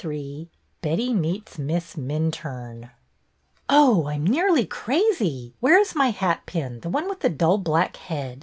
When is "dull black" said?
7.29-7.97